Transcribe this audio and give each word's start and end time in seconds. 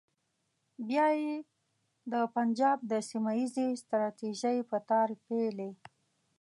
بیا 0.87 1.07
یې 1.23 1.35
د 2.11 2.13
پنجاب 2.35 2.77
د 2.91 2.93
سیمه 3.09 3.31
ییزې 3.39 3.67
ستراتیژۍ 3.81 4.57
په 4.69 4.77
تار 4.89 5.09
پېیلې. 5.25 5.69